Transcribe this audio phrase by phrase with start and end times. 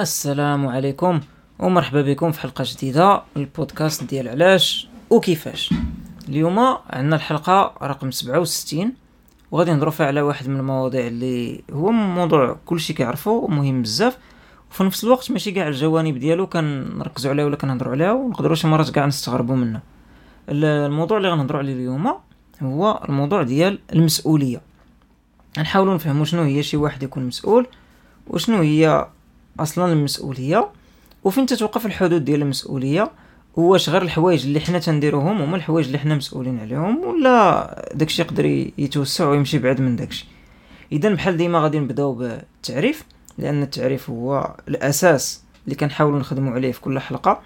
[0.00, 1.20] السلام عليكم
[1.58, 5.74] ومرحبا بكم في حلقة جديدة من البودكاست ديال علاش وكيفاش.
[6.28, 6.58] اليوم
[6.90, 8.92] عندنا الحلقة رقم 67
[9.50, 14.18] وغادي نهضروا فيها على واحد من المواضيع اللي هو موضوع كلشي كيعرفو ومهم بزاف
[14.70, 18.90] وفي نفس الوقت ماشي كاع الجوانب ديالو كنركزوا عليها ولا كنهضروا عليها ونقدروا شي مرات
[18.90, 19.80] كاع نستغربوا منه
[20.48, 22.14] الموضوع اللي غنهضروا عليه اليوم
[22.62, 24.60] هو الموضوع ديال المسؤولية.
[25.58, 27.66] نحاولوا نفهموا شنو هي شي واحد يكون مسؤول
[28.26, 29.06] وشنو هي
[29.62, 30.68] أصلا المسؤولية
[31.24, 33.10] وفين تتوقف الحدود ديال المسؤولية؟
[33.56, 38.44] واش غير الحوايج اللي حنا تنديروهم هما الحوايج اللي حنا مسؤولين عليهم ولا داكشي يقدر
[38.78, 40.26] يتوسع ويمشي بعد من داكشي؟
[40.92, 43.04] اذا بحال ديما غادي نبداو بالتعريف
[43.38, 47.40] لأن التعريف هو الأساس اللي كنحاولوا نخدموا عليه في كل حلقة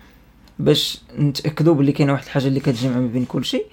[0.59, 3.67] باش نتاكدوا بلي كاينة واحد الحاجة اللي كتجمع ما بين كل شيء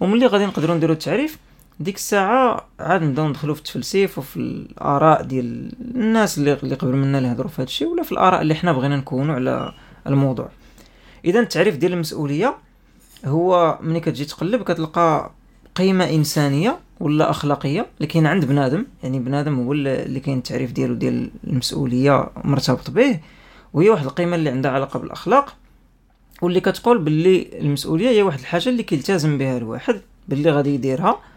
[0.00, 1.38] وملي غادي نقدروا نديروا التعريف
[1.80, 7.32] ديك الساعة عاد نبداو ندخلوا في التفلسيف وفي الآراء ديال الناس اللي قبل منا اللي
[7.32, 9.72] هضروا في هذا الشيء ولا في الآراء اللي حنا بغينا نكونوا على
[10.06, 10.48] الموضوع.
[11.24, 12.56] إذا التعريف ديال المسؤولية
[13.24, 15.30] هو ملي كتجي تقلب كتلقى
[15.74, 18.86] قيمة إنسانية ولا أخلاقية اللي كاين عند بنادم.
[19.02, 23.20] يعني بنادم هو اللي كاين التعريف ديالو ديال المسؤولية مرتبط به
[23.72, 25.56] وهي واحد القيمة اللي عندها علاقة بالأخلاق
[26.42, 31.29] واللي كتقول باللي المسؤولية هي واحد الحاجة اللي كيلتزم بها الواحد باللي غادي يديرها.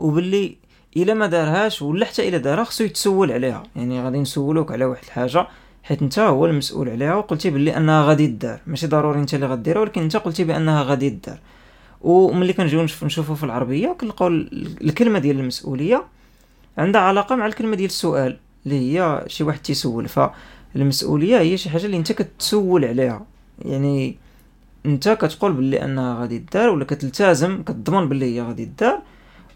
[0.00, 0.56] وباللي
[0.96, 3.62] إلا ما دارهاش ولا حتى إلا دارها خصو يتسول عليها.
[3.76, 5.46] يعني غادي نسولوك على واحد الحاجة
[5.82, 9.80] حيت انت هو المسؤول عليها وقلتي باللي أنها غادي دار ماشي ضروري انت اللي غديرها
[9.80, 11.38] ولكن انت قلتي بأنها غادي دار
[12.00, 16.04] وملي كنجيو نشوفوا في العربية كنلقاو الكلمة ديال المسؤولية
[16.78, 20.08] عندها علاقة مع الكلمة ديال السؤال اللي هي شي واحد تيسول.
[20.08, 23.26] فالمسؤوليه هي شي حاجة اللي انت كتسول عليها.
[23.58, 24.16] يعني
[24.86, 29.02] انت كتقول باللي أنها غادي دار ولا كتلتزم كتضمن باللي هي غادي دار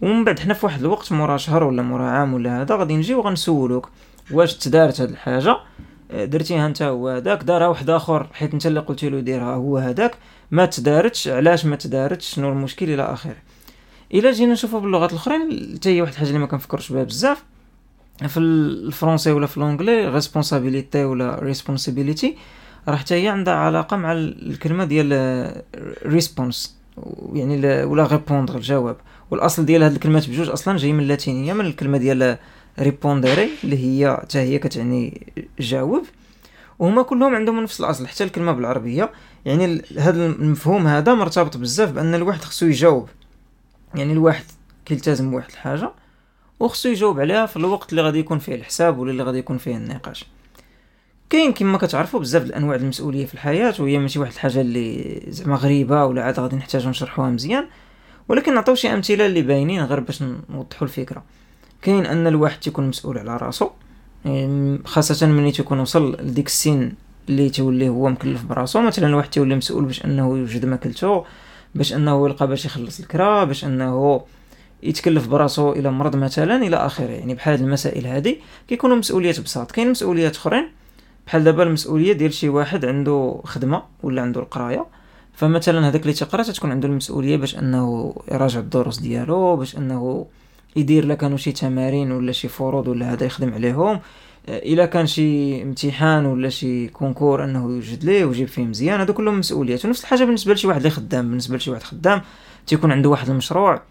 [0.01, 3.21] ومن بعد حنا في واحد الوقت مورا شهر ولا مورا عام ولا هذا غادي نجيو
[3.21, 3.91] غنسولوك
[4.31, 5.57] واش تدارت هاد الحاجة.
[6.11, 9.79] آه، درتيها انت هو هذاك دارها واحد آخر حيت انت اللي قلتي له ديرها هو
[9.79, 10.15] هذاك.
[10.51, 13.37] ما تدارتش علاش ما تدارتش؟ شنو المشكل إلى آخره.
[14.15, 17.45] إلا جينا نشوفوا باللغات الأخرين حتى هي واحد الحاجة اللي ما كنفكرش بها بزاف.
[18.29, 22.37] في الفرونسي ولا في l'anglais responsabilité ولا responsibility
[22.89, 25.63] راه حتى هي عندها علاقة مع الكلمة ديال
[26.07, 26.77] réponse
[27.33, 28.97] يعني ولا répondre الجواب.
[29.31, 32.37] والأصل ديال هاد الكلمات بجوج أصلا جاي من اللاتينية من الكلمة ديال
[32.79, 35.27] respondere اللي هي حتى هي كتعني
[35.59, 36.03] جاوب.
[36.79, 39.11] وهما كلهم عندهم نفس الأصل حتى الكلمة بالعربية.
[39.45, 43.09] يعني هذا المفهوم هذا مرتبط بزاف بأن الواحد خصو يجاوب.
[43.95, 44.45] يعني الواحد
[44.85, 45.91] كيلتزم بواحد الحاجة
[46.61, 49.77] وخصو يجاوب عليها في الوقت اللي غادي يكون فيه الحساب ولا اللي غادي يكون فيه
[49.77, 50.25] النقاش.
[51.31, 56.05] كاين كما كتعرفوا بزاف الأنواع المسؤولية في الحياة وهي ماشي واحد الحاجة اللي زعما غريبة
[56.05, 57.67] ولا عاد غادي نحتاجو نشرحوها مزيان.
[58.29, 61.23] ولكن نعطيو شي أمثلة اللي باينين غير باش نوضحوا الفكرة.
[61.83, 63.71] كاين أن الواحد تيكون مسؤول على راسو
[64.85, 66.93] خاصة ملي تيكون وصل لديك السن
[67.29, 68.81] اللي تولي هو مكلف براسو.
[68.81, 71.25] مثلا الواحد تيولي مسؤول باش أنه يوجد ماكلتو
[71.75, 74.25] باش أنه يلقى باش يخلص الكرا باش أنه
[74.83, 77.11] يتكلف براسو إلى مرض مثلا إلى آخره.
[77.11, 78.37] يعني بحال هاد المسائل هذه
[78.69, 79.73] كيكونوا مسؤوليات بساط.
[79.73, 80.69] كاين مسؤوليات أخرين.
[81.27, 84.87] بحال دابا المسؤولية ديال شي واحد عنده خدمة ولا عنده القراية.
[85.35, 90.27] فمثلا هذاك اللي تقرا تكون عنده المسؤولية باش أنه يراجع الدروس ديالو باش أنه
[90.77, 94.01] يدير لك كانوا شي تمارين ولا شي فروض ولا هذا يخدم عليهم.
[94.49, 99.39] إلا كان شي امتحان ولا شي كونكور أنه يوجد ليه ويجيب فيه مزيان هادو كلهم
[99.39, 99.85] مسؤوليات.
[99.85, 101.29] ونفس الحاجة بالنسبة لشي واحد اللي خدام.
[101.29, 102.21] بالنسبة لشي واحد خدام
[102.67, 103.83] تيكون عنده واحد المشروع.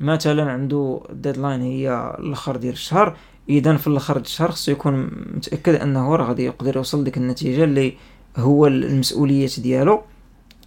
[0.00, 3.16] مثلا عنده ديدلاين هي الأخر ديال الشهر.
[3.48, 7.94] إذا في الأخر الشهر خصو يكون متأكد أنه راه غادي يقدر يوصل ديك النتيجة اللي
[8.36, 10.02] هو المسؤوليات ديالو.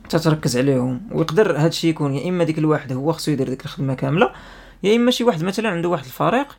[0.09, 3.93] تتركز عليهم ويقدر هذا الشيء يكون يا إما ديك الواحد هو خصو يدير ديك الخدمة
[3.93, 4.31] كاملة
[4.83, 6.57] يا إما شي واحد مثلا عنده واحد الفريق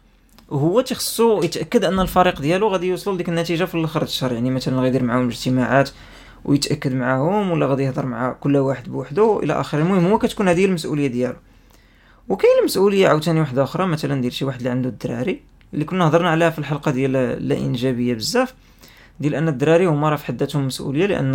[0.48, 4.32] وهو تيخصو يتأكد أن الفريق ديالو غادي يوصل لديك النتيجة في الآخر الشهر.
[4.32, 5.90] يعني مثلا غيدير معاهم الاجتماعات
[6.44, 9.78] ويتأكد معاهم ولا غادي يهضر مع كل واحد بوحدو إلى آخره.
[9.78, 11.36] المهم هو كتكون هذه المسؤولية ديالو.
[12.28, 15.40] وكاين المسؤولية عاوتاني واحدة أخرى مثلا ديال شي واحد اللي عنده الدراري
[15.74, 17.12] اللي كنا هضرنا عليها في الحلقة ديال
[17.48, 18.54] لا إنجابية بزاف.
[19.20, 21.34] ديال أن الدراري هما راه في حد ذاتهم مسؤولية لأن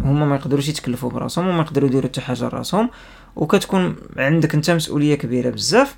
[0.00, 2.90] هما ما يقدروش يتكلفوا براسهم وما يقدروا يديروا حتى حاجة راسهم
[3.36, 5.96] وكتكون عندك أنت مسؤولية كبيرة بزاف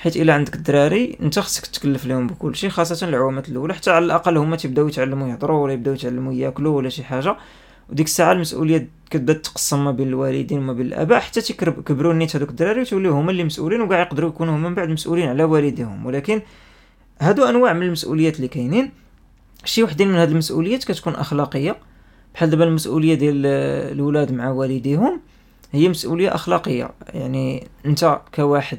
[0.00, 3.74] حيت إلا عندك الدراري أنت خصك تكلف لهم بكل شيء خاصة العوامات الأولى.
[3.74, 7.36] حتى على الأقل هما تيبداو يتعلموا يهضروا ولا يبداو يتعلموا ياكلوا ولا شي حاجة.
[7.90, 12.50] وديك الساعة المسؤولية كتبدا تقسم ما بين الوالدين وما بين الآباء حتى تيكبروا نيت هذوك
[12.50, 16.06] الدراري وتوليو هما اللي مسؤولين وكاع يقدروا يكونوا من بعد مسؤولين على والديهم.
[16.06, 16.42] ولكن
[17.20, 18.90] هادو أنواع من المسؤوليات اللي كاينين.
[19.64, 21.76] شي وحدين من هاد المسؤوليات كتكون أخلاقية.
[22.34, 23.46] بحال دابا المسؤولية ديال
[23.92, 25.20] الولاد مع والديهم
[25.72, 26.90] هي مسؤولية أخلاقية.
[27.08, 28.78] يعني أنت كواحد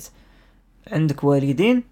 [0.92, 1.84] عندك والدين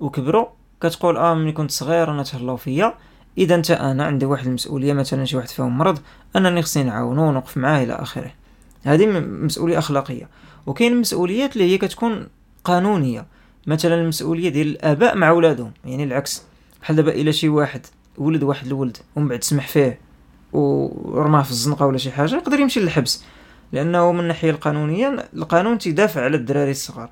[0.00, 0.46] وكبروا
[0.80, 2.94] كتقول آه ملي كنت صغير أنا تهلاو فيا.
[3.38, 5.98] إذا أنت أنا عندي واحد المسؤولية مثلا شي واحد فيهم مرض
[6.36, 8.32] أنني خصني نعاونو ونوقف معاه إلى آخره.
[8.84, 10.28] هذه مسؤولية أخلاقية.
[10.66, 12.28] وكاين المسؤوليات اللي هي كتكون
[12.64, 13.26] قانونية.
[13.66, 16.42] مثلا المسؤولية ديال الآباء مع اولادهم يعني العكس.
[16.82, 17.86] بحال دابا إلا شي واحد
[18.18, 19.98] ولد واحد الولد ومن بعد سمح فيه
[20.52, 23.24] ورماه في الزنقة ولا شي حاجة يقدر يمشي للحبس.
[23.72, 27.10] لأنه من الناحيه القانونية القانون تيدافع على الدراري الصغار.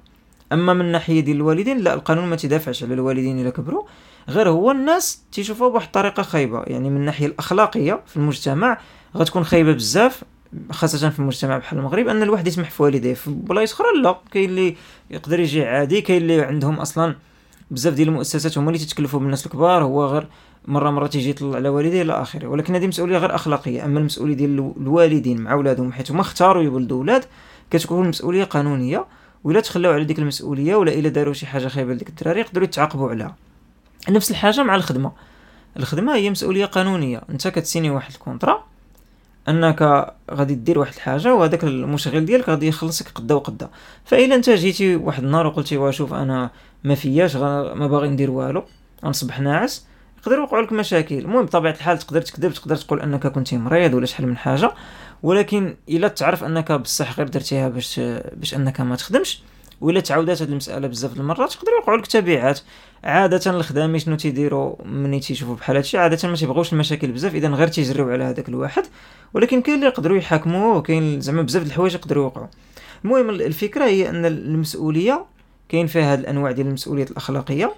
[0.52, 3.82] أما من الناحيه ديال الوالدين لا القانون ما تيدافعش على الوالدين إلا كبروا.
[4.28, 6.62] غير هو الناس تيشوفوه بواحد الطريقة خايبة.
[6.62, 8.78] يعني من الناحيه الأخلاقية في المجتمع
[9.16, 10.22] غتكون خايبة بزاف
[10.70, 13.14] خاصة في المجتمع بحال المغرب أن الواحد يسمح في والديه.
[13.14, 14.76] في بلايص أخرى لا كاين اللي
[15.10, 17.16] يقدر يجي عادي كاين اللي عندهم أصلا
[17.70, 19.84] بزاف ديال المؤسسات هما اللي تتكلفوا بالناس الكبار.
[19.84, 20.26] هو غير
[20.66, 22.46] مرة مرة تيجي يطلع على والديه إلى آخره.
[22.48, 23.84] ولكن هذه مسؤولية غير أخلاقية.
[23.84, 27.24] أما المسؤولية ديال الوالدين مع أولادهم حيت هما اختاروا يولدوا أولاد
[27.70, 29.06] كتكون مسؤوليه قانونية
[29.44, 33.10] ولا تخلاو على ديك المسؤولية ولا إلا داروا شي حاجة خايبة لديك الدراري يقدروا يتعاقبوا
[33.10, 33.36] عليها
[34.08, 35.12] نفس الحاجة مع الخدمة.
[35.76, 37.22] الخدمة هي مسؤولية قانونية.
[37.30, 38.64] أنت كتسيني واحد الكونطرا
[39.48, 43.68] أنك غادي دير واحد الحاجة وهذاك المشغل ديالك غادي يخلصك قدا وقدا.
[44.04, 46.50] فإلا أنت جيتي واحد النهار وقلتي وأشوف أنا
[46.84, 48.62] ما فياش ما باغي ندير والو
[49.04, 49.86] غنصبح ناعس.
[50.24, 51.18] يقدر يوقعوا لك مشاكل.
[51.18, 54.70] المهم بطبيعه الحال تقدر تكذب تقدر تقول أنك كنت مريض ولا شحال من حاجة
[55.22, 58.00] ولكن إلا تعرف أنك بصح غير درتيها باش
[58.32, 59.42] باش أنك ما تخدمش
[59.80, 62.60] ولا تعاودات هذه المسألة بزاف المرات يقدر يوقعوا لك تبعات.
[63.04, 67.68] عادة الخدامي شنو تيديروا ملي تيشوفوا بحال هادشي عادة ما تيبغوش المشاكل بزاف إذا غير
[67.68, 68.82] تيجريو على هذاك الواحد
[69.34, 72.46] ولكن كاين اللي يقدروا يحاكموه وكاين زعما بزاف د الحوايج يقدروا يوقعوا
[73.04, 75.24] المهم الفكرة هي أن المسؤولية
[75.68, 77.74] كاين فيها هاد الأنواع ديال المسؤوليات الأخلاقية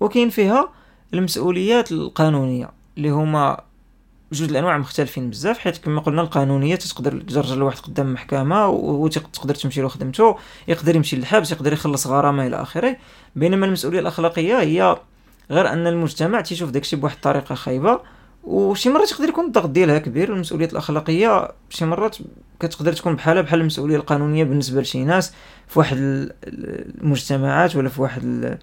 [0.00, 0.68] وكاين فيها
[1.14, 3.60] المسؤوليات القانونية اللي هما
[4.32, 9.80] جوج الأنواع مختلفين بزاف حيت كما قلنا القانونية تقدر تجرجر الواحد قدام المحكمه وتقدر تمشي
[9.80, 10.36] له خدمته
[10.68, 12.96] يقدر يمشي للحبس يقدر يخلص غرامة إلى آخره.
[13.36, 14.96] بينما المسؤولية الأخلاقية هي
[15.50, 18.00] غير أن المجتمع تيشوف داكشي بواحد الطريقة خايبة
[18.44, 20.32] وشي مرات يقدر يكون الضغط ديالها كبير.
[20.32, 22.16] المسؤوليات الأخلاقية شي مرات
[22.60, 25.32] كتقدر تكون بحالها بحال المسؤولية القانونية بالنسبة لشي ناس
[25.68, 25.96] في واحد
[27.02, 28.58] المجتمعات ولا في واحد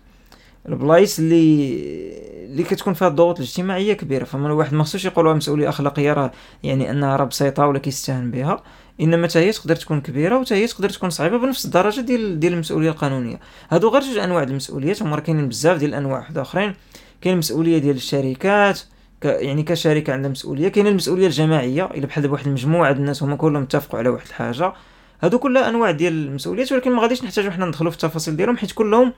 [0.69, 2.03] البلايص اللي
[2.45, 4.23] اللي كتكون فيها الضغوط الاجتماعية كبيرة.
[4.23, 6.31] فما الواحد ما خصوش يقولوا مسؤولية أخلاقية راه
[6.63, 8.63] يعني أنها راه بسيطة ولا كيستهان بها.
[9.01, 12.53] إنما حتى هي تقدر تكون كبيرة وحتى هي تقدر تكون صعيبة بنفس الدرجة ديال ديال
[12.53, 13.39] المسؤولية القانونية.
[13.69, 15.01] هادو غير جوج أنواع المسؤوليات.
[15.01, 16.73] هما كاينين بزاف ديال الأنواع واحد آخرين.
[17.21, 18.79] كاين المسؤولية ديال الشركات
[19.21, 20.67] ك يعني كشركة عندها مسؤولية.
[20.67, 24.73] كاين المسؤولية الجماعية إلا بحال واحد المجموعة د الناس هما كلهم اتفقوا على واحد الحاجة.
[25.21, 28.71] هادو كلها أنواع ديال المسؤوليات ولكن ما غاديش نحتاجو حنا ندخلوا في التفاصيل ديالهم حيت
[28.71, 29.13] كلهم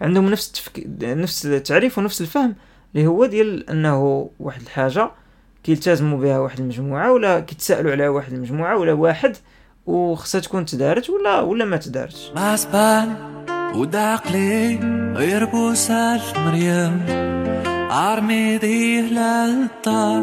[0.00, 0.86] عندهم نفس التفك...
[1.02, 2.54] نفس التعريف ونفس الفهم
[2.94, 5.10] اللي هو ديال أنه واحد الحاجة
[5.64, 9.36] كيلتزموا بها واحد المجموعة ولا كيتسائلوا عليها واحد المجموعة ولا واحد
[9.86, 12.30] وخصها تكون تدارت ولا ولا ما تدارتش.
[12.34, 12.56] ما
[13.74, 14.78] ودعقلي
[15.16, 17.02] غير بوسال مريم
[17.90, 20.22] عرمي ديه للدار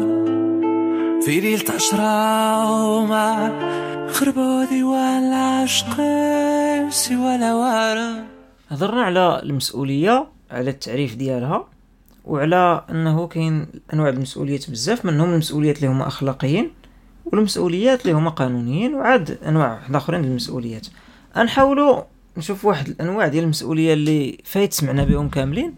[1.24, 3.52] في ليلة عشرة وما
[4.12, 8.31] خربودي ولا عشقي سوى ولا
[8.72, 11.68] هضرنا على المسؤولية على التعريف ديالها
[12.24, 16.70] وعلى أنه كاين أنواع المسؤوليات بزاف منهم المسؤوليات اللي هما أخلاقيين
[17.24, 20.86] والمسؤوليات اللي هما قانونيين وعاد أنواع آخرين المسؤوليات.
[21.36, 22.02] نحاولوا
[22.36, 25.74] نشوف واحد الأنواع ديال المسؤولية اللي فايت سمعنا بهم كاملين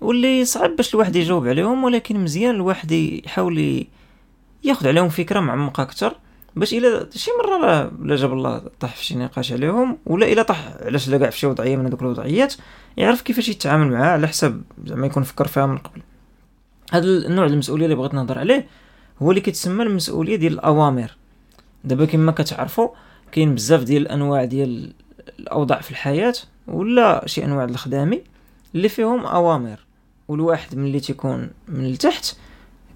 [0.00, 3.86] واللي صعب باش الواحد يجاوب عليهم ولكن مزيان الواحد يحاول
[4.64, 6.16] ياخذ عليهم فكرة معمقة أكثر
[6.56, 10.74] باش إلا شي مرة لا جاب الله طاح في شي نقاش عليهم ولا إلا طاح
[10.80, 12.54] علاش لا كاع في شي وضعية من هذوك الوضعيات
[12.96, 16.02] يعرف كيفاش يتعامل معاه على حسب زعما يكون فكر فيها من قبل.
[16.92, 18.66] هذا النوع المسؤولية اللي بغيت نهضر عليه
[19.22, 21.16] هو اللي كيتسمى المسؤولية ديال الأوامر.
[21.84, 22.88] دابا كما كتعرفوا
[23.32, 24.92] كاين بزاف ديال الأنواع ديال
[25.38, 26.34] الأوضاع في الحياة
[26.68, 28.22] ولا شي أنواع الخدامي
[28.74, 29.78] اللي فيهم أوامر.
[30.28, 32.36] والواحد ملي تيكون من التحت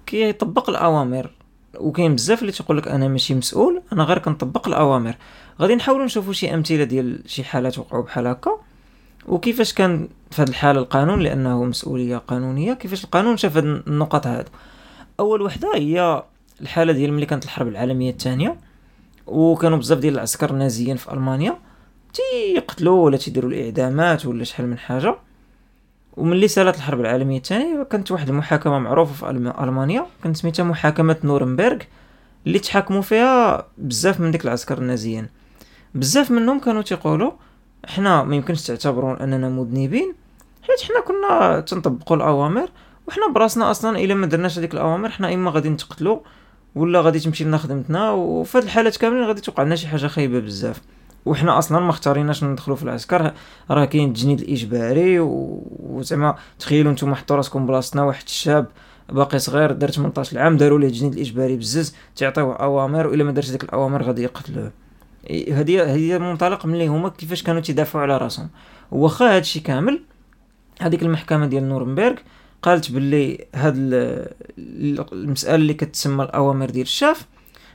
[0.05, 1.31] كيطبق الأوامر.
[1.79, 5.15] وكاين بزاف اللي تيقول لك أنا ماشي مسؤول أنا غير كنطبق الأوامر.
[5.61, 8.51] غادي نحاولوا نشوفوا شي أمثلة ديال شي حالات وقعوا بحال هكا.
[9.27, 12.73] وكيفاش كان في هذه الحالة القانون؟ لأنه مسؤولية قانونية.
[12.73, 14.49] كيفاش القانون شاف هاد النقط هادو
[15.19, 16.23] أول وحدة هي
[16.61, 18.55] الحالة ديال ملي كانت الحرب العالمية الثانية
[19.27, 21.57] وكانوا بزاف ديال العسكر النازيين في ألمانيا.
[22.13, 25.15] تيقتلوا ولا تيديروا الإعدامات ولا شحال من حاجة.
[26.17, 29.29] وملي سالت الحرب العالمية الثانية كانت واحد المحاكمة معروفة في
[29.63, 31.77] ألمانيا كانت سميتها محاكمة نورنبرغ
[32.47, 35.27] اللي تحاكموا فيها بزاف من ديك العسكر النازيين.
[35.95, 37.31] بزاف منهم كانوا تيقولوا
[37.85, 40.13] حنا ما يمكنش تعتبرون أننا مذنبين
[40.61, 42.69] حيت حنا كنا تنطبقوا الأوامر
[43.07, 46.19] وحنا براسنا أصلا إلا ما درناش هذيك الأوامر حنا إما غادي نتقتلوا
[46.75, 50.39] ولا غادي تمشي لنا خدمتنا وفي هاد الحالات كاملين غادي توقع لنا شي حاجة خايبة
[50.39, 50.81] بزاف.
[51.25, 53.31] وحنا أصلا ما اختاريناش ندخلوا في العسكر.
[53.71, 58.67] راه كاين التجنيد الإجباري وزعما تخيلوا نتوما حطوا راسكم بلاصتنا واحد الشاب
[59.09, 63.51] باقي صغير دار 18 عام داروا ليه التجنيد الإجباري بزز تعطيوه أوامر وإلا ما دارش
[63.51, 64.71] ديك الأوامر غادي يقتلوه.
[65.51, 68.49] هذه هي منطلق ملي هما كيفاش كانوا تيدافعوا على راسهم.
[68.91, 70.01] واخا هادشي كامل
[70.81, 72.15] هذيك المحكمة ديال نورنبرغ
[72.61, 73.75] قالت باللي هاد
[75.13, 77.25] المسألة اللي كتسمى الأوامر ديال الشاف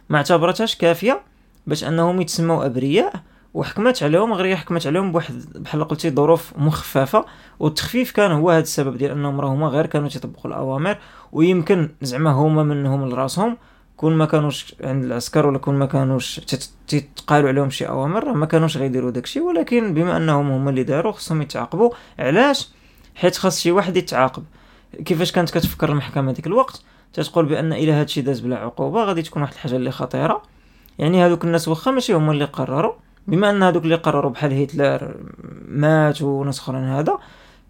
[0.09, 1.21] ما اعتبرتهاش كافية
[1.66, 3.23] باش أنهم يتسموا أبرياء
[3.54, 7.25] وحكمت عليهم غير حكمت عليهم بواحد بحال قلتي ظروف مخففة.
[7.59, 10.99] والتخفيف كان هو هذا السبب ديال أنهم راه هما غير كانوا تيطبقوا الأوامر
[11.33, 13.57] ويمكن زعما هما منهم لراسهم.
[13.97, 16.40] كون ما كانوش عند العسكر ولا كون ما كانوش
[16.88, 19.40] تتقالوا عليهم شي أوامر راه ما كانوش غيديروا داكشي.
[19.40, 21.90] ولكن بما أنهم هما اللي داروا خصهم يتعاقبوا.
[22.19, 22.69] علاش؟
[23.14, 24.45] حيت خاص شي واحد يتعاقب.
[25.04, 29.42] كيفاش كانت كتفكر المحكمة ديك الوقت؟ تتقول بأن إلا هادشي داز بلا عقوبة غادي تكون
[29.42, 30.42] واحد الحاجة اللي خطيرة.
[30.99, 32.92] يعني هادوك الناس واخا ماشي هما اللي قرروا.
[33.31, 35.15] بما أن هادوك اللي قرروا بحال هتلر
[35.69, 37.19] مات وناس أخرين هذا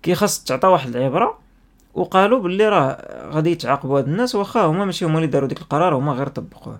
[0.03, 1.39] كي خاص تعطى واحد العبرة
[1.95, 2.99] وقالوا باللي راه
[3.31, 6.79] غادي يتعاقبوا هاد الناس واخا هما ماشي هما اللي داروا ديك القرار هما غير طبقوه.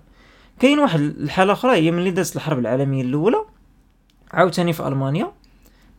[0.59, 3.45] كاين واحد الحالة أخرى هي ملي دازت الحرب العالمية الأولى
[4.31, 5.31] عاوتاني في ألمانيا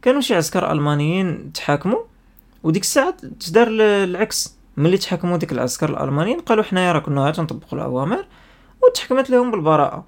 [0.02, 2.00] كانوا شي عسكر ألمانيين تحاكموا
[2.62, 4.56] وديك الساعة تدار العكس.
[4.76, 8.24] ملي تحاكموا ديك العسكر الألمانيين قالوا حنايا راه كنا تنطبقوا الأوامر
[8.82, 10.04] وتحكمت لهم بالبراءة.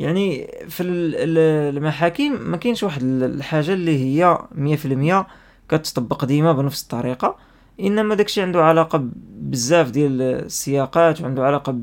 [0.00, 5.26] يعني في المحاكم ما كاينش واحد الحاجة اللي هي 100%
[5.68, 7.36] كتطبق ديما بنفس الطريقة.
[7.80, 9.04] إنما داكشي عنده علاقة
[9.40, 11.78] بزاف ديال السياقات وعنده علاقة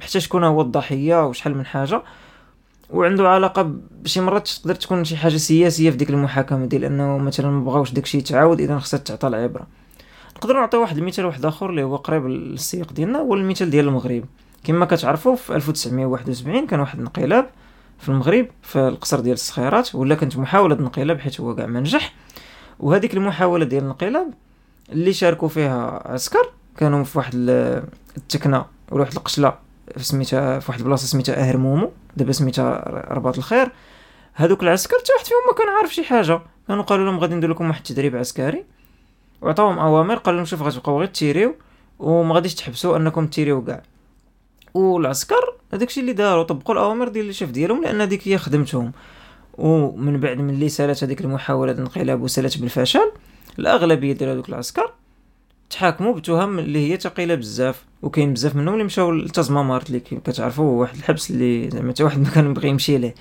[0.00, 2.02] حتى شكون هو الضحية وشحال من حاجة.
[2.90, 7.50] وعنده علاقة بشي مرات تقدر تكون شي حاجة سياسية في ديك المحاكمة ديال إنه مثلا
[7.50, 9.66] ما بغاوش داكشي يتعاود إذا خصها تعطى العبرة.
[10.36, 14.24] نقدروا نعطيو واحد المثال واحد آخر اللي هو قريب للسياق ديالنا هو المثال ديال المغرب.
[14.64, 17.46] كما كتعرفوا في 1971 كان واحد الانقلاب
[18.02, 22.14] في المغرب في القصر ديال الصخيرات ولا كانت محاولة انقلاب حيت هو كاع ما نجح
[22.80, 24.34] وهذيك المحاولة ديال الانقلاب
[24.92, 27.34] اللي شاركوا فيها عسكر كانوا في واحد
[28.16, 29.58] التكنة ولا واحد القشلة
[29.96, 33.72] سميتها في واحد البلاصة سميتها اهرمومو دابا سميتها رباط الخير.
[34.34, 37.50] هذوك العسكر حتى واحد فيهم ما كان عارف شي حاجة كانوا قالوا لهم غادي ندير
[37.50, 38.64] لكم واحد التدريب عسكري.
[39.42, 41.54] وعطاوهم أوامر قالوا لهم شوف غتبقاو غير تيريو
[41.98, 43.82] وما غاديش تحبسوا أنكم تيريو كاع.
[44.74, 48.92] والعسكر هذاك الشيء اللي داروا طبقوا الأوامر ديال الشيف ديالهم لأن هذيك هي خدمتهم.
[49.58, 53.12] ومن بعد من اللي سالت هذيك المحاولة الانقلاب وسالت بالفشل
[53.58, 54.92] الأغلبية ديال هذوك العسكر
[55.70, 57.84] تحاكموا بتهم اللي هي ثقيله بزاف.
[58.02, 62.28] وكاين بزاف منهم اللي مشاو للتزمامارت اللي كتعرفوا واحد الحبس اللي زعما حتى واحد ما
[62.28, 63.14] كان بغي يمشي ليه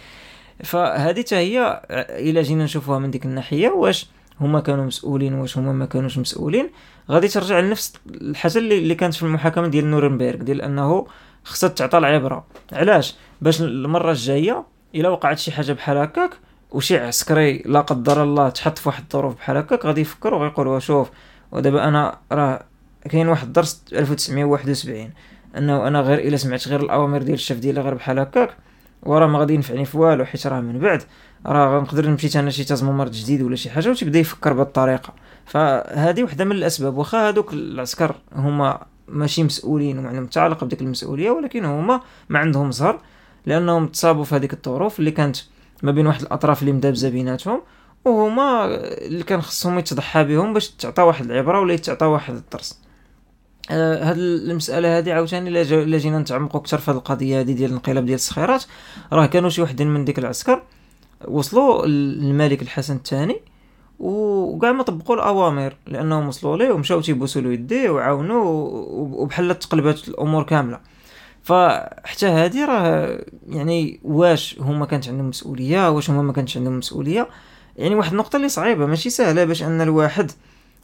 [0.64, 4.10] فهذه حتى هي إلا جينا نشوفوها من ديك الناحية واش
[4.42, 6.70] هما كانوا مسؤولين واش هما ما كانوش مسؤولين.
[7.10, 11.08] غادي ترجع لنفس الحاجة اللي, اللي كانت في المحاكمة ديال نورنبرغ ديال أنه
[11.44, 12.46] خصها تعطى العبرة.
[12.74, 14.64] علاش؟ باش المرة الجاية
[14.96, 16.30] إلا وقعت شي حاجة بحال هكاك
[16.72, 21.10] وشي عسكري لا قدر الله تحط في واحد الظروف بحال هكاك غادي يفكر ويقول شوف
[21.52, 22.64] ودابا أنا راه
[23.10, 25.10] كاين واحد الدرس 1971
[25.58, 28.58] أنه أنا غير إلا سمعت غير الأوامر ديال الشيف ديالي غير بحال هكاك
[29.04, 31.04] وراه ما غادي ينفعني في والو حيت راه من بعد
[31.46, 35.14] راه غنقدر نمشي أنا شي تزممر جديد ولا شي حاجة وتبدأ يفكر بهذه الطريقة.
[35.46, 40.82] فهذه وحدة من الأسباب واخا هذوك العسكر هما ماشي مسؤولين وما عندهم حتى علاقه بديك
[40.82, 43.02] المسؤولية ولكن هما ما عندهم زهر
[43.46, 45.38] لأنهم تصابوا في هذيك الظروف اللي كانت
[45.84, 47.62] ما بين واحد الأطراف اللي مدابزه بيناتهم
[48.06, 52.82] وهما اللي كان خصهم يتضحى بهم باش تعطى واحد العبرة ولا يتعطى واحد الدرس.
[53.72, 58.06] آه هاد المسألة هذه عاوتاني الا جينا نتعمقوا أكثر في هذه القضية هذه ديال الانقلاب
[58.06, 58.64] ديال الصخيرات.
[59.14, 60.64] راه كانوا شي وحدين من ديك العسكر
[61.28, 63.42] وصلوا الملك الحسن الثاني.
[64.02, 68.46] وكاع ما طبقوا الأوامر لأنهم وصلوا ليه ومشاو تيبوسوا له يديه وعاونوه
[68.92, 70.80] وبحال تقلبات الأمور كاملة.
[71.44, 77.28] فحتى هذه راه يعني واش هما كانت عندهم مسؤولية واش هما ما كانتش عندهم مسؤولية؟
[77.78, 80.32] يعني واحد النقطة اللي صعيبة ماشي سهلة باش أن الواحد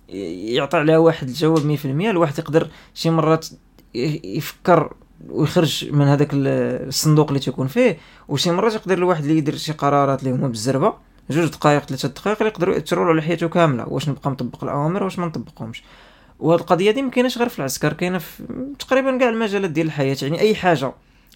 [0.10, 3.48] يعطي عليها واحد الجواب 100% الواحد يقدر شي مرات
[3.94, 4.94] يفكر
[5.30, 7.98] ويخرج من هذاك الصندوق اللي تيكون فيه
[8.28, 11.07] وشي مرات يقدر الواحد اللي يدير شي قرارات اللي هما بالزربة.
[11.30, 13.88] جوج دقائق ثلاثة دقائق اللي يقدروا يأثروا على حياته كاملة.
[13.88, 15.84] واش نبقى مطبق الأوامر واش ما نطبقهمش.
[16.40, 18.44] وهاد القضية دي ما كايناش غير في العسكر كاينة في
[18.80, 20.18] تقريبا كاع المجالات ديال الحياة.
[20.22, 20.92] يعني أي حاجة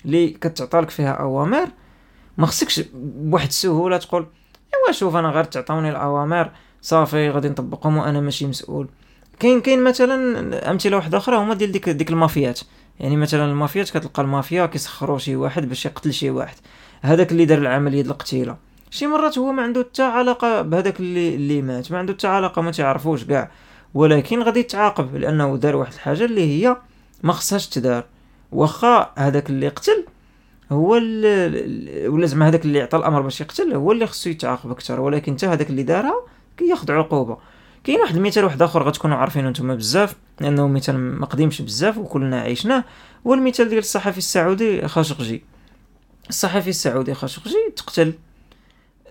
[0.05, 1.67] اللي كتعطى لك فيها أوامر
[2.37, 4.27] ما خصكش بواحد السهولة تقول
[4.73, 8.87] إيوا شوف أنا غير تعطوني الأوامر صافي غادي نطبقهم وأنا ماشي مسؤول.
[9.39, 12.59] كاين كاين مثلا أمثلة واحدة أخرى هما ديال ديك ديك المافيات.
[12.99, 16.55] يعني مثلا المافيات كتلقى المافيا كيسخروا شي واحد باش يقتل شي واحد.
[17.01, 18.57] هذاك اللي دار العملية ديال القتيلة.
[18.91, 22.61] شي مرات هو ما عنده حتى علاقة بهذاك اللي اللي مات ما عنده حتى علاقة
[22.61, 23.51] ما تعرفوش كاع.
[23.93, 26.77] ولكن غادي يتعاقب لأنه دار واحد الحاجة اللي هي
[27.23, 28.05] ما خصهاش تدار.
[28.51, 30.05] واخا هذاك اللي قتل
[30.71, 30.91] هو
[32.07, 35.45] ولا زعما هذاك اللي عطى الأمر باش يقتل هو اللي خصو يتعاقب أكثر ولكن حتى
[35.45, 36.15] هذاك اللي دارها
[36.57, 37.37] كياخذ عقوبة.
[37.83, 42.41] كاين واحد المثال واحد آخر غتكونوا عارفينه نتوما بزاف لأنه مثال ما قديمش بزاف وكلنا
[42.41, 42.83] عشناه
[43.27, 45.43] هو المثال ديال الصحفي السعودي خاشقجي.
[46.29, 48.13] الصحفي السعودي خاشقجي تقتل.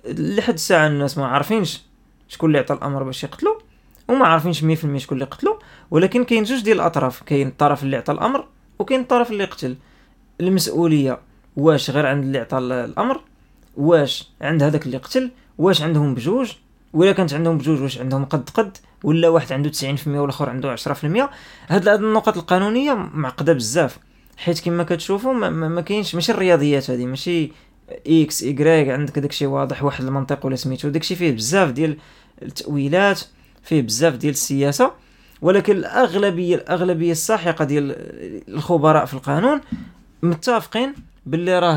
[0.04, 1.80] لحد الساعة الناس ما عارفينش
[2.28, 3.59] شكون اللي عطى الأمر باش يقتلو
[4.09, 4.64] وما عارفينش 100%
[4.97, 5.59] شكون اللي قتلو
[5.90, 8.45] ولكن كاين جوج ديال الأطراف كاين الطرف اللي عطى الأمر
[8.78, 9.76] وكاين الطرف اللي قتل.
[10.40, 11.19] المسؤولية
[11.57, 13.21] واش غير عند اللي عطى الأمر؟
[13.76, 16.52] واش عند هذاك اللي قتل؟ واش عندهم بجوج؟
[16.92, 19.71] ولا كانت عندهم بجوج واش عندهم قد قد؟ ولا واحد عنده
[20.04, 20.80] 90% والآخر عنده 10%
[21.69, 23.99] هاد النقط القانونية معقدة بزاف
[24.37, 27.52] حيت كما كتشوفوا ما, ما, ما كاينش ماشي الرياضيات هذه ماشي
[28.07, 30.89] إكس ايكغيك عندك داكشي واضح واحد المنطق ولا سميتو.
[30.89, 31.97] داكشي فيه بزاف ديال
[32.43, 33.21] التأويلات
[33.63, 34.93] فيه بزاف ديال السياسة
[35.43, 37.95] ولكن الأغلبية الأغلبية الساحقة ديال
[38.49, 39.61] الخبراء في القانون
[40.23, 40.95] متفقين
[41.27, 41.75] باللي راه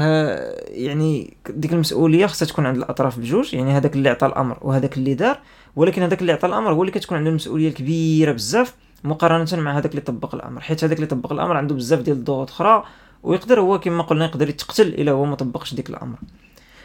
[0.67, 3.53] يعني ديك المسؤولية خصها تكون عند الأطراف بجوج.
[3.53, 5.39] يعني هذاك اللي عطى الأمر وهذاك اللي دار
[5.75, 9.91] ولكن هذاك اللي عطى الأمر هو اللي كتكون عنده المسؤولية الكبيرة بزاف مقارنة مع هذاك
[9.91, 10.61] اللي طبق الأمر.
[10.61, 12.83] حيت هذاك اللي طبق الأمر عنده بزاف ديال الضغوط أخرى
[13.23, 16.17] ويقدر هو كما قلنا يقدر يتقتل إلا هو ما طبقش ديك الأمر.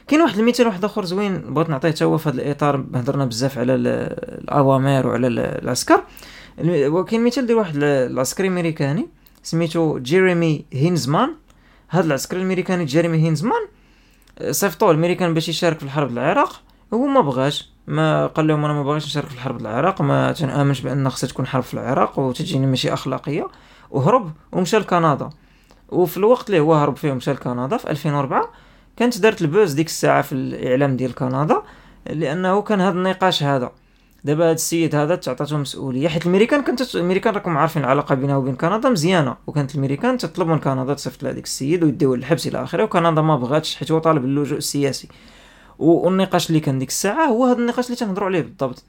[0.09, 3.59] كاين واحد المثال واحد آخر زوين بغيت نعطيه حتى هو في هذا الإطار هضرنا بزاف
[3.59, 6.03] على الأوامر وعلى العسكر.
[6.65, 9.09] وكاين مثال ديال واحد العسكري أمريكاني
[9.43, 11.35] سميتو جيريمي هينزمان.
[11.89, 13.61] هذا العسكري الأمريكاني جيريمي هينزمان
[14.51, 16.63] صيفطوه الأمريكان باش يشارك في الحرب العراق.
[16.95, 20.81] هو ما بغاش ما قال لهم أنا ما بغيتش نشارك في الحرب العراق ما تنآمنش
[20.81, 23.49] بأن خصها تكون حرب في العراق وتجيني ماشي أخلاقية.
[23.91, 25.31] وهرب ومشى لكندا.
[25.89, 28.49] وفي الوقت اللي هو هرب فيه ومشى لكندا في 2004
[28.97, 31.63] كانت دارت البوز ديك الساعة في الإعلام ديال كندا
[32.07, 33.73] لأنه كان هذا النقاش هذا.
[34.25, 38.57] دابا هذا السيد هذا تعطاتو مسؤولية حيت الميريكان كانت الميريكان راكم عارفين العلاقة بينها وبين
[38.57, 39.37] كندا مزيانة.
[39.47, 43.77] وكانت الميريكان تطلب من كندا تصيفط لهذاك السيد ويديوه للحبس إلى آخره وكندا ما بغاتش
[43.77, 45.09] حيت هو طالب اللجوء السياسي.
[45.79, 48.85] والنقاش اللي كان ديك الساعة هو هذا النقاش اللي تنهضروا عليه بالضبط.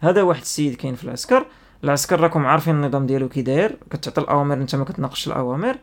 [0.00, 1.46] هذا واحد السيد كاين في العسكر.
[1.84, 5.76] العسكر راكم عارفين النظام ديالو كي داير كتعطي الأوامر أنت ما كتناقش الأوامر.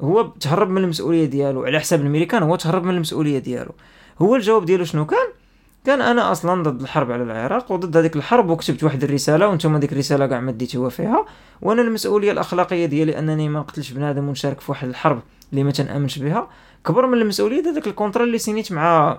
[0.00, 3.72] هو تهرب من المسؤولية ديالو على حساب الميريكان هو تهرب من المسؤولية ديالو.
[4.22, 5.28] هو الجواب ديالو شنو كان؟
[5.84, 9.92] كان أنا أصلا ضد الحرب على العراق وضد هذيك الحرب وكتبت واحد الرسالة وأنتم هذيك
[9.92, 11.26] الرسالة كاع ما ديتوها فيها.
[11.62, 16.18] وأنا المسؤولية الأخلاقية ديالي أنني ما نقتلش بنادم ونشارك في واحد الحرب اللي ما تنأمنش
[16.18, 16.48] بها.
[16.86, 19.18] كبر من المسؤولية هذاك ال contrat اللي signيت مع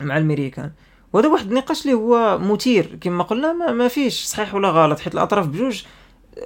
[0.00, 0.70] مع الميريكان.
[1.12, 2.98] وهذا واحد النقاش اللي هو مثير.
[3.00, 5.84] كما قلنا ما, ما فيش صحيح ولا غلط حيت الأطراف بجوج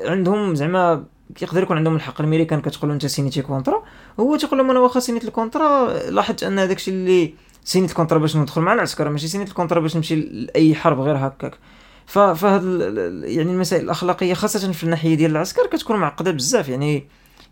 [0.05, 3.83] عندهم زعما كيقدر يكون عندهم الحق الميريكان كتقول أنت signيتي contrat
[4.21, 7.35] هو تيقول لهم أنا واخا signيت ال contrat لاحظت أن داكشي اللي
[7.65, 11.01] signيت ال contrat باش ندخل مع العسكر ماشي signيت ال contrat باش نمشي لأي حرب
[11.01, 11.55] غير هكاك.
[12.07, 12.62] فهاد
[13.25, 16.68] يعني المسائل الأخلاقية خاصة في الناحية ديال العسكر كتكون معقدة بزاف.
[16.68, 17.05] يعني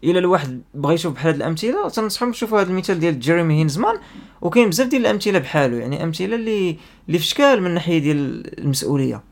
[0.04, 3.98] إلا الواحد بغى يشوف بحال هاد الأمثلة تنصحهم يشوفوا هذا المثال ديال جيريمي هينزمان
[4.40, 6.76] وكاين بزاف ديال الأمثلة بحالو يعني أمثلة اللي
[7.08, 9.22] اللي في شكال من الناحيه ديال المسؤولية.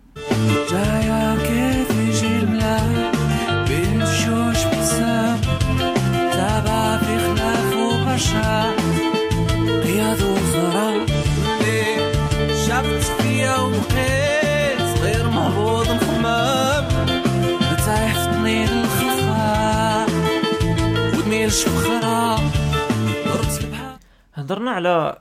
[24.35, 25.19] هضرنا على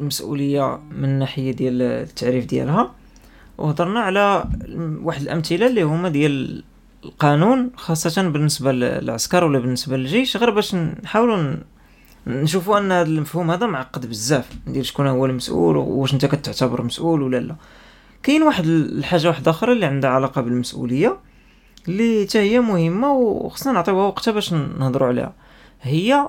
[0.00, 2.92] المسؤوليه من الناحيه ديال التعريف ديالها
[3.58, 4.44] وهضرنا على
[5.02, 6.64] واحد الأمثلة اللي هما ديال
[7.04, 11.56] القانون خاصة بالنسبة للعسكر ولا بالنسبة للجيش غير باش نحاولوا
[12.26, 17.22] نشوفوا أن هذا المفهوم هذا معقد بزاف ديال شكون هو المسؤول واش أنت كتعتبر مسؤول
[17.22, 17.56] ولا لا.
[18.22, 21.16] كاين واحد الحاجة واحدة أخرى اللي عندها علاقة بالمسؤولية
[21.88, 25.32] اللي حتى هي مهمة وخصنا نعطيوها وقتها باش نهضروا عليها.
[25.82, 26.28] هي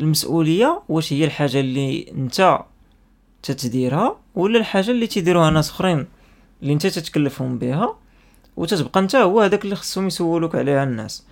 [0.00, 2.58] المسؤولية واش هي الحاجة اللي انت
[3.42, 6.06] تتديرها ولا الحاجة اللي تيديروها ناس اخرين
[6.62, 7.96] اللي انت تتكلفهم بها
[8.56, 11.26] وتتبقى انت هو هذاك اللي خصهم يسولوك عليها الناس.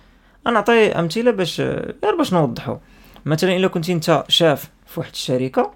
[0.47, 2.77] أنا نعطي أمثلة باش غير باش نوضحوا
[3.25, 5.71] مثلا إلا كنت انت شاف في واحد الشركة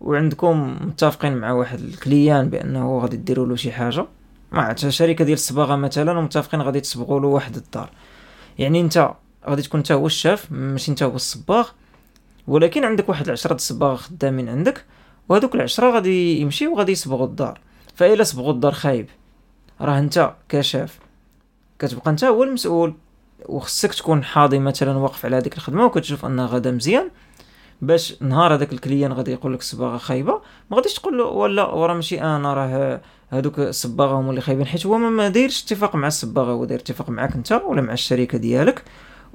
[0.00, 4.06] وعندكم متفقين مع واحد الكليان بأنه غادي ديروا له شي حاجة
[4.52, 7.90] مع شركة ديال الصباغة مثلا ومتفقين غادي تصبغوا له واحد الدار.
[8.58, 9.10] يعني انت
[9.48, 11.68] غادي تكون انت هو الشاف ماشي انت هو الصباغ.
[12.46, 14.84] ولكن عندك واحد العشرة الصباغ خدامين عندك
[15.28, 17.60] وهذوك العشرة غادي يمشيو وغادي يصبغوا الدار.
[17.94, 19.08] فإلا صبغوا الدار خايب
[19.80, 20.98] راه انت كشاف
[21.78, 22.94] كتبقى انت هو المسؤول
[23.46, 27.10] وخصك تكون حاضي مثلا واقف على هذيك الخدمة وكتشوف أنها غادا مزيان.
[27.82, 31.94] باش نهار هذاك الكليان غادي يقول لك الصباغه خايبة ما غاديش تقول له ولا وراه
[31.94, 34.66] ماشي أنا راه هذوك الصباغة هما اللي خايبين.
[34.66, 38.38] حيت هو ما دايرش اتفاق مع الصباغة هو داير اتفاق معاك أنت ولا مع الشركة
[38.38, 38.84] ديالك.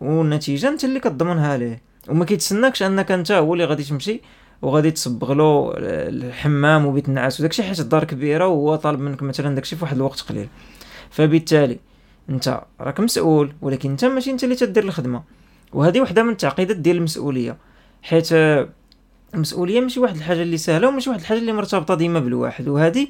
[0.01, 4.21] والنتيجة أنت اللي كتضمنها ليه وما كيتسناكش أنك أنت هو اللي غادي تمشي
[4.61, 9.75] وغادي تصبغ له الحمام وبيت النعاس وداكشي حيت الدار كبيرة وهو طالب منك مثلا داكشي
[9.75, 10.47] في واحد الوقت قليل.
[11.09, 11.79] فبالتالي
[12.29, 15.23] أنت راك مسؤول ولكن أنت ماشي أنت اللي تدير الخدمة.
[15.73, 17.57] وهذه وحدة من التعقيدات ديال المسؤولية.
[18.01, 18.29] حيت
[19.33, 22.67] المسؤوليه ماشي واحد الحاجة اللي سهلة وماشي واحد الحاجة اللي مرتبطة ديما بالواحد.
[22.67, 23.07] وهذه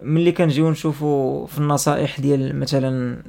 [0.00, 3.22] ملي كنجيو نشوفوا في النصائح ديال مثلا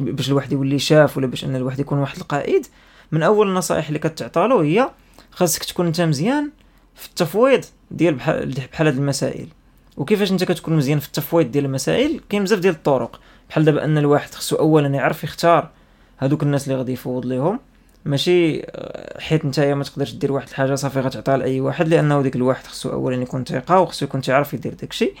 [0.00, 2.66] باش الواحد يولي شاف ولا باش أن الواحد يكون واحد القائد
[3.12, 4.90] من أول النصائح اللي كتعطالو هي
[5.30, 6.50] خاصك تكون أنت مزيان
[6.94, 9.48] في التفويض ديال بحال بحال هاد المسائل.
[9.96, 13.20] وكيفاش أنت كتكون مزيان في التفويض ديال المسائل؟ كاين بزاف ديال الطرق.
[13.48, 15.70] بحال دابا أن الواحد خصو اولا يعرف يختار
[16.18, 17.60] هادوك الناس اللي غادي يفوض ليهم.
[18.04, 22.36] ماشي آه، حيت نتايا ما تقدرش دير واحد الحاجة صافي غتعطيها لأي واحد لأنه ديك
[22.36, 25.12] الواحد خصو اولا يكون ثقة وخصو يكون تعرف يدير داكشي.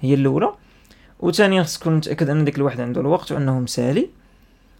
[0.00, 0.52] هي الأولى
[1.20, 4.08] وثانيا خصك تكون متاكد أن ديك الواحد عنده الوقت وانه مسالي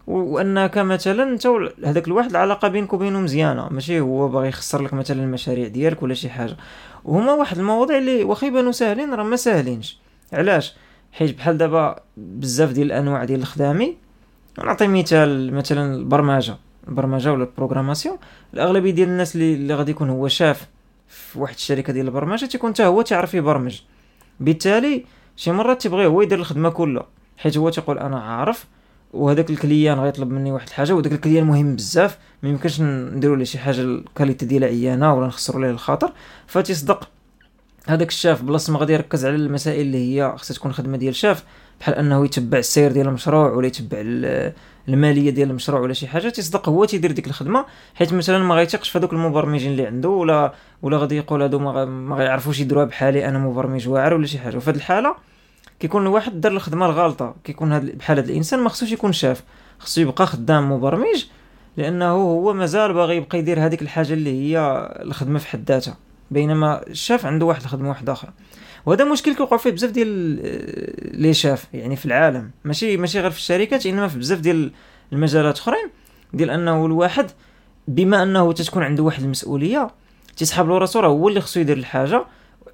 [0.07, 1.47] وانك مثلا انت
[1.85, 6.13] هذاك الواحد العلاقة بينك وبينه مزيانه ماشي هو باغي يخسر لك مثلا المشاريع ديالك ولا
[6.13, 6.57] شي حاجة.
[7.05, 9.97] وهما واحد المواضيع اللي واخا يبانو ساهلين راه ما ساهلينش.
[10.33, 10.75] علاش؟
[11.11, 13.97] حيت بحال دابا بزاف ديال الأنواع ديال الخدامي
[14.57, 16.55] نعطي مثال مثلا البرمجة.
[16.87, 18.17] البرمجة ولا البروغراماسيون.
[18.53, 20.67] الأغلبية ديال الناس اللي, اللي غادي يكون هو شاف
[21.07, 23.81] في واحد الشركة ديال البرمجة تيكون حتى هو تعرف يبرمج.
[24.41, 27.05] بالتالي شي مرات تيبغي هو يدير الخدمة كلها
[27.37, 28.65] حيت هو تيقول أنا عارف
[29.13, 33.35] وهذاك ال client غيطلب مني واحد الحاجة وداك ال client مهم بزاف ما يمكنش نديرو
[33.35, 36.13] ليه شي حاجة ال qualité ديالها عيانة ولا نخسروا ليه الخاطر.
[36.47, 37.09] فتيصدق
[37.87, 41.43] هذاك الشاف بلاصة ما غادي يركز على المسائل اللي هي خصها تكون خدمة ديال شاف.
[41.81, 43.97] بحال انه يتبع السير ديال المشروع ولا يتبع
[44.87, 47.65] المالية ديال المشروع ولا شي حاجة تيصدق هو تيدير ديك الخدمة
[47.95, 52.15] حيت مثلا ما غيثقش في هذوك المبرمجين اللي عنده ولا ولا غادي يقول هادو ما
[52.15, 54.57] غيعرفوش يديروها بحالي أنا مبرمج واعر ولا شي حاجة.
[54.57, 55.15] وفي هذه الحالة
[55.79, 59.43] كيكون الواحد دار الخدمة الغلطه كيكون هاد بحال هذا الإنسان ما خصوش يكون شاف.
[59.79, 61.25] خصو يبقى خدام مبرمج
[61.77, 64.59] لأنه هو مازال باغي يبقى يدير هذيك الحاجة اللي هي
[65.01, 65.97] الخدمة في حد ذاتها.
[66.31, 68.31] بينما الشاف عنده واحد الخدمة واحدة أخرى
[68.85, 72.51] وهذا مشكل كيوقع فيه بزاف ديال آه، لي شاف يعني في العالم.
[72.63, 74.71] ماشي ماشي غير في الشركات إنما في بزاف ديال
[75.13, 75.89] المجالات أخرين.
[76.33, 77.31] ديال أنه الواحد
[77.87, 79.87] بما أنه تتكون عنده واحد المسؤولية
[80.37, 82.25] تيسحب له راسو راه هو اللي خصو يدير الحاجة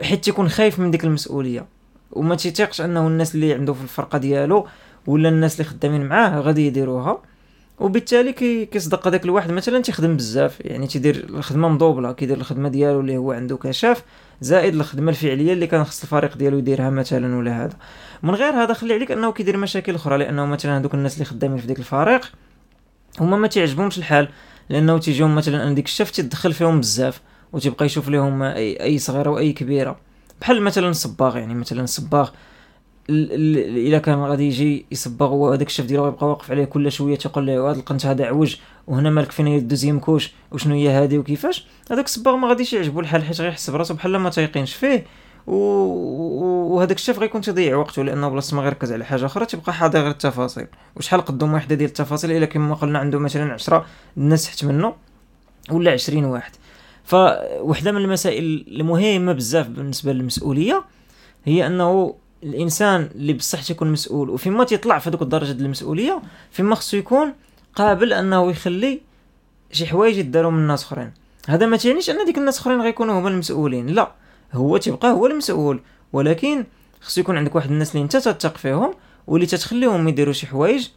[0.01, 1.65] حيت تيكون خايف من ديك المسؤولية.
[2.11, 4.67] وما تيثيقش أنه الناس اللي عنده في الفرقة ديالو
[5.07, 7.21] ولا الناس اللي خدامين معاه غادي يديروها.
[7.79, 12.99] وبالتالي كي كيصدق هذاك الواحد مثلا تيخدم بزاف يعني تيدير الخدمة مدوبله كيدير الخدمة ديالو
[12.99, 14.03] اللي هو عنده كشاف
[14.41, 17.73] زائد الخدمة الفعلية اللي كان خص الفريق ديالو يديرها مثلا ولا هذا.
[18.23, 21.57] من غير هذا خلي عليك أنه كيدير مشاكل أخرى لأنه مثلا هذوك الناس اللي خدامين
[21.57, 22.31] في ديك الفريق
[23.19, 24.27] هما ما تيعجبهمش الحال
[24.69, 27.21] لأنه تيجيهم مثلا أن ديك الشاف تيدخل فيهم بزاف
[27.53, 29.97] وتيبقى يشوف لهم أي, أي صغيرة وأي كبيرة.
[30.41, 32.29] بحال مثلا الصباغ يعني مثلا الصباغ
[33.09, 37.47] الا كان غادي يجي يصبغ هو هذاك الشاف ديالو يبقى واقف عليه كل شوية تيقول
[37.47, 38.55] له هذا القنت هذا عوج
[38.87, 43.23] وهنا مالك فين الدوزيام كوش وشنو هي هذه وكيفاش؟ هذاك الصباغ ما غاديش يعجبو الحال
[43.23, 45.05] حيت غيحس براسو بحال ما تيقينش فيه.
[45.47, 45.55] و...
[46.75, 50.11] وهذاك الشاف غيكون تيضيع وقته لأنه بلاصة ما غيركز على حاجة أخرى تيبقى حاضر غير
[50.11, 50.67] التفاصيل.
[50.95, 53.85] وشحال قدم وحدة ديال التفاصيل؟ إلا كما قلنا عنده مثلا 10
[54.17, 54.93] الناس تحت منه
[55.71, 56.51] ولا 20 واحد.
[57.03, 60.83] فوحده من المسائل المهمة بزاف بالنسبة للمسؤولية
[61.45, 66.21] هي أنه الإنسان اللي بصح تيكون مسؤول وفيما تيطلع في هذوك الدرجة ديال المسؤولية
[66.51, 67.33] فيما خصو يكون
[67.75, 69.01] قابل أنه يخلي
[69.71, 71.11] شي حوايج يداروا من الناس أخرين.
[71.47, 74.11] هذا ما تعنيش أن ديك الناس أخرين غيكونوا هما المسؤولين لا.
[74.53, 75.79] هو تيبقى هو المسؤول
[76.13, 76.65] ولكن
[77.01, 78.93] خصو يكون عندك واحد الناس اللي أنت تثق فيهم
[79.27, 80.87] واللي تتخليهم يديروا شي حوايج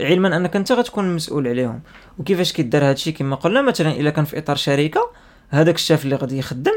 [0.00, 1.80] علما أنك أنت غتكون مسؤول عليهم.
[2.18, 5.10] وكيفاش كيدار هادشي؟ كما قلنا مثلا إلا كان في إطار شركة
[5.48, 6.72] هذاك الشاف اللي غادي يخدم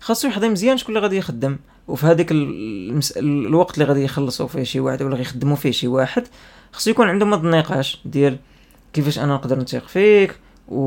[0.00, 1.56] خاصو يحضر مزيان شكون اللي غادي يخدم.
[1.88, 3.12] وفي هذاك المس...
[3.16, 6.24] الوقت اللي غادي يخلصوا فيه شي واحد ولا غيخدموا فيه شي واحد
[6.72, 8.36] خصو يكون عندهم هذا النقاش ديال
[8.92, 10.36] كيفاش أنا نقدر نثيق فيك
[10.68, 10.80] و...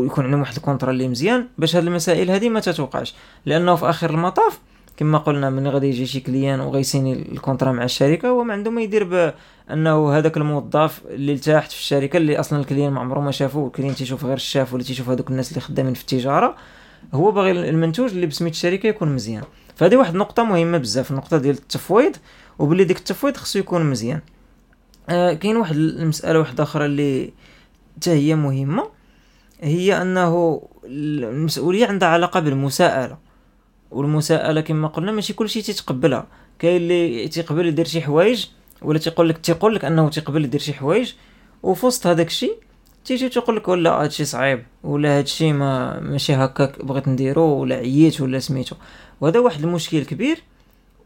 [0.00, 3.14] ويكون عندهم واحد ال contrat اللي مزيان باش هاد المسائل هذه ما تتوقعش.
[3.46, 4.58] لأنه في آخر المطاف
[4.96, 8.70] كما قلنا من غادي يجي شي client وغيسيني ال contrat مع الشركة هو ما عنده
[8.70, 9.04] ما يدير
[9.68, 13.66] بانه هذاك الموظف اللي ارتاحت في الشركة اللي أصلا ال client ما عمره ما شافوه
[13.66, 16.56] ال client تيشوف غير الشاف ولا تيشوف هذوك الناس اللي خدامين في التجارة.
[17.14, 19.42] هو باغي المنتوج اللي بسميت الشركة يكون مزيان.
[19.76, 22.16] فهذه واحد النقطة مهمة بزاف النقطة ديال التفويض
[22.58, 24.20] وباللي ديك التفويض خصو يكون مزيان.
[25.08, 27.32] آه كاين واحد المسألة واحدة أخرى اللي
[27.96, 28.88] حتى هي مهمة
[29.60, 33.18] هي أنه المسؤولية عندها علاقة بالمساءلة.
[33.90, 36.26] والمساءلة كما قلنا ماشي كلشي تيتقبلها.
[36.58, 38.46] كاين اللي تيقبل يدير شي حوايج
[38.82, 41.12] ولا تيقول لك تيقول لك أنه تيقبل يدير شي حوايج
[41.62, 42.58] وفي وسط هذاك الشيء
[43.04, 48.20] تيجي تقول لك ولا هادشي صعيب ولا هادشي ما ماشي هكاك بغيت نديرو ولا عييت
[48.20, 48.76] ولا سميتو.
[49.20, 50.42] وهذا واحد المشكل كبير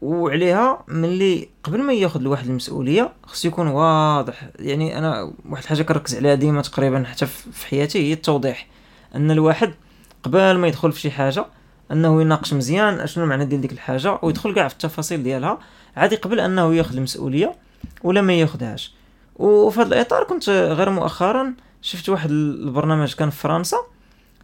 [0.01, 4.49] وعليها ملي قبل ما ياخذ الواحد المسؤولية خص يكون واضح.
[4.59, 8.67] يعني أنا واحد الحاجة كنركز عليها ديما تقريبا حتى في حياتي هي التوضيح.
[9.15, 9.73] أن الواحد
[10.23, 11.45] قبل ما يدخل في شي حاجة
[11.91, 15.59] أنه يناقش مزيان أشنو المعنى ديال ديك الحاجة ويدخل كاع في التفاصيل ديالها
[15.97, 17.55] عادي قبل أنه ياخذ المسؤولية
[18.03, 18.93] ولا ما ياخذهاش.
[19.35, 21.53] وفي هذا الإطار كنت غير مؤخرا
[21.85, 23.77] شفت واحد البرنامج كان في فرنسا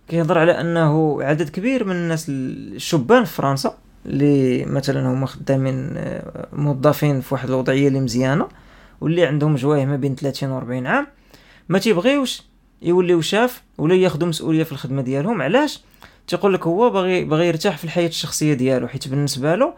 [0.07, 6.47] كيهضر على أنه عدد كبير من الناس الشبان في فرنسا اللي مثلا هما خدامين آه،
[6.53, 8.47] موظفين في واحد الوضعية اللي مزيانة
[9.01, 11.07] واللي عندهم جوايه ما بين 30 و 40 عام.
[11.69, 12.41] ما تيبغيوش
[12.81, 15.41] يوليو شاف ولا ياخذوا مسؤولية في الخدمة ديالهم.
[15.41, 15.81] علاش؟
[16.27, 19.73] تيقول لك هو باغي باغي يرتاح في الحياة الشخصية ديالو حيت بالنسبة له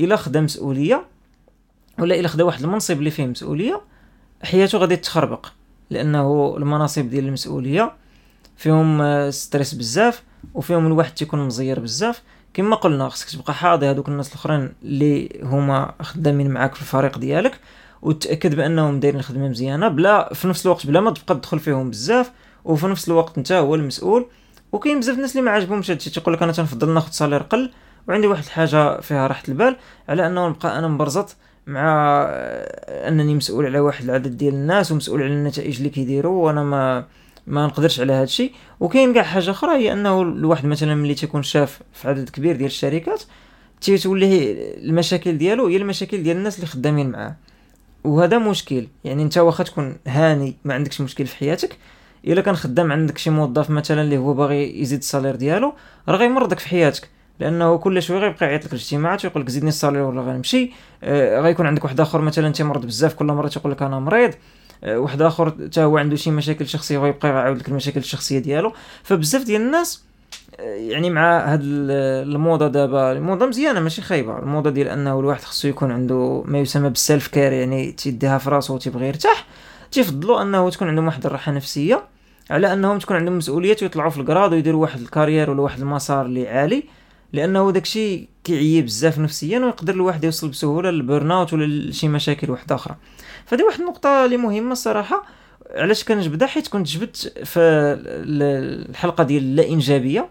[0.00, 1.04] إلا خدا مسؤولية
[1.98, 3.80] ولا إلا خدا واحد المنصب اللي فيه مسؤولية
[4.42, 5.46] حياته غادي تخربق.
[5.92, 7.92] لأنه المناصب ديال المسؤولية
[8.56, 10.22] فيهم ستريس بزاف
[10.54, 12.22] وفيهم الواحد تيكون مزير بزاف.
[12.54, 17.60] كما قلنا خصك تبقى حاضي هذوك الناس الأخرين اللي هما خدامين معاك في الفريق ديالك
[18.02, 22.30] وتأكد بأنهم دايرين خدمه مزيانة بلا في نفس الوقت بلا ما تبقى تدخل فيهم بزاف
[22.64, 24.26] وفي نفس الوقت أنت هو المسؤول.
[24.72, 27.70] وكاين بزاف الناس اللي ما عاجبهمش هادشي تيقول لك أنا تنفضل ناخذ صالير قل
[28.08, 29.76] وعندي واحد الحاجة فيها راحة البال
[30.08, 32.22] على أنه نبقى أنا مبرزط مع
[32.88, 37.04] انني مسؤول على واحد العدد ديال الناس ومسؤول على النتائج اللي كيديروا وأنا ما
[37.46, 38.52] ما نقدرش على هذا الشيء.
[38.80, 42.66] وكاين كاع حاجة أخرى هي أنه الواحد مثلا ملي تيكون شاف في عدد كبير ديال
[42.66, 43.22] الشركات
[43.80, 47.36] تيتولي المشاكل ديالو هي المشاكل ديال الناس اللي خدامين معاه.
[48.04, 48.86] وهذا مشكل.
[49.04, 51.76] يعني أنت واخا تكون هاني ما عندكش مشكل في حياتك
[52.26, 55.72] إلا كان خدام عندك شي موظف مثلا اللي هو باغي يزيد الصالير ديالو
[56.08, 57.08] راه غيمرضك في حياتك.
[57.40, 60.70] لأنه كل شوية غيبقى يعيط لك الاجتماعات ويقول لك زيدني الصالير ولا غنمشي
[61.04, 64.30] آه غيكون عندك واحد آخر مثلا تيمرض بزاف كل مرة تيقول لك أنا مريض.
[64.84, 68.72] آه واحد آخر حتى هو عنده شي مشاكل شخصية ويبقى يعاود لك المشاكل الشخصية ديالو.
[69.02, 70.04] فبزاف ديال الناس
[70.60, 74.38] آه، يعني مع هاد الموضة دابا الموضة مزيانة ماشي خايبة.
[74.38, 78.74] الموضة ديال أنه الواحد خصو يكون عنده ما يسمى بالسيلف كير يعني تيديها في راسو
[78.74, 79.46] وتيبغي يرتاح
[79.92, 82.02] تيفضلوا أنه تكون عندهم واحد الراحة نفسية
[82.50, 86.48] على أنهم تكون عندهم مسؤوليات ويطلعوا في الكراد ويديروا واحد الكارير ولا واحد المسار اللي
[86.48, 86.84] عالي.
[87.32, 92.74] لأنه داكشي كيعيي بزاف نفسيا ويقدر الواحد يوصل بسهولة للبيرن أوت ولا لشي مشاكل واحدة
[92.74, 92.96] أخرى
[93.46, 95.26] فدي واحد النقطة اللي مهمة الصراحه
[95.74, 100.28] علاش كنجبدها؟ حيت كنت جبت في الحلقة ديال لا إنجابية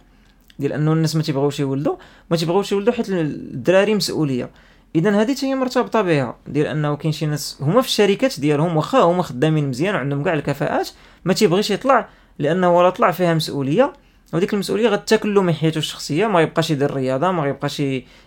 [0.60, 1.96] ديال أنه الناس ما تيبغيوش يولدوا.
[2.32, 4.50] ما تيبغيوش يولدوا حيت الدراري مسؤولية.
[4.96, 9.00] اذا هذه هي مرتبطة بها ديال أنه كاين شي ناس هما في الشركات ديالهم واخا
[9.00, 10.90] هما خدامين مزيان وعندهم كاع الكفاءات
[11.26, 12.10] ما تيبغيش يطلع
[12.40, 13.94] لأنه ولا طلع فيها مسؤولية.
[14.34, 17.80] وديك المسؤولية غتاكل له من حياته الشخصية ما يبقاش يدير الرياضه ما يبقاش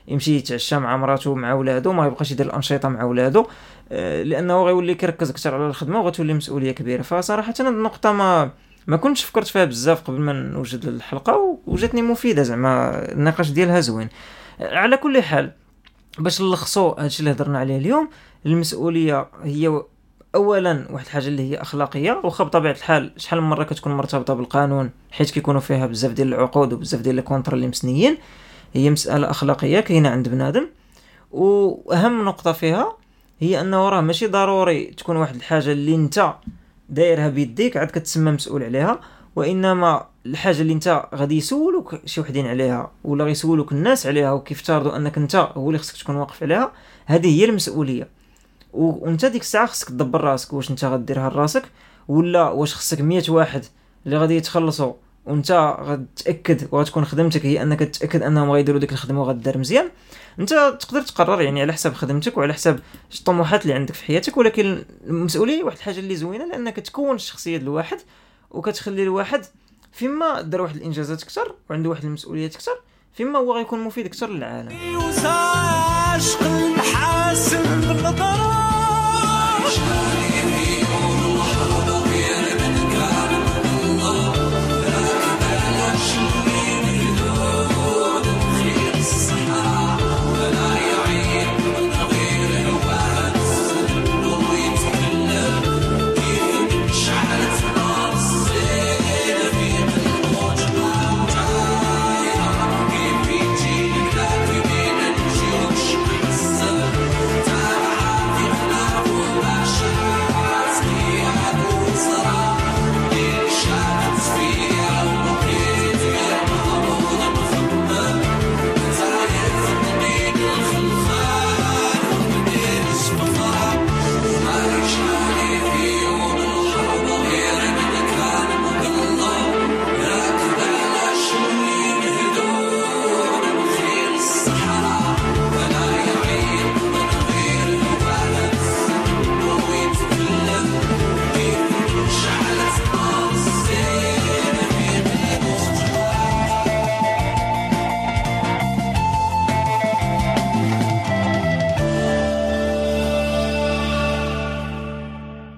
[0.09, 3.47] يمشي يتعشى مع مراته مع ولادو ما يبقاش يدير الأنشطة مع ولادو
[3.93, 7.03] آه، لأنه غيولي كيركز أكثر على الخدمة وغتولي مسؤولية كبيرة.
[7.03, 8.51] فصراحة هذه النقطة ما
[8.87, 14.09] ما كنتش فكرت فيها بزاف قبل ما نوجد الحلقة وجاتني مفيدة زعما النقاش ديالها زوين.
[14.61, 15.53] على كل حال
[16.19, 18.09] باش نلخصوا هادشي اللي هضرنا عليه اليوم
[18.47, 19.83] المسؤولية هي
[20.35, 24.91] اولا واحد الحاجة اللي هي أخلاقية واخا بطبيعة الحال شحال من مرة كتكون مرتبطة بالقانون
[25.11, 28.17] حيت كيكونوا فيها بزاف ديال العقود وبزاف ديال الكونتر اللي مسنيين؟
[28.73, 30.69] هي مسألة أخلاقية كاينة عند بنادم.
[31.31, 32.97] وأهم نقطة فيها
[33.41, 36.35] هي أنه راه ماشي ضروري تكون واحد الحاجة اللي أنت
[36.89, 39.01] دايرها بيديك عاد كتسمى مسؤول عليها
[39.37, 45.17] وإنما الحاجة اللي أنت غادي يسولوك شي وحدين عليها ولا غيسولوك الناس عليها وكيفترضوا أنك
[45.17, 46.73] أنت هو اللي خصك تكون واقف عليها
[47.07, 48.09] هذه هي المسؤولية.
[48.75, 51.63] وانت ديك الساعة خصك تدبر راسك واش انت غديرها لراسك
[52.09, 53.65] ولا واش خصك مية واحد
[54.07, 54.93] اللي غادي يتخلصوا
[55.27, 59.91] وانت غتأكد وغتكون خدمتك هي أنك تأكد أنهم غيديروا ديك الخدمة وغدار مزيان.
[60.41, 62.81] انت تقدر تقرر يعني على حساب خدمتك وعلى حساب
[63.15, 67.69] الطموحات اللي عندك في حياتك ولكن المسؤولية واحد الحاجة اللي زوينة لأنك تكون الشخصية ديال
[67.69, 67.99] الواحد
[68.51, 69.45] وكتخلي الواحد
[69.93, 72.81] فيما دار واحد الإنجازات أكثر وعنده واحد المسؤوليات أكثر
[73.15, 74.69] فيما هو غيكون مفيد أكثر للعالم.
[79.75, 80.04] Josh.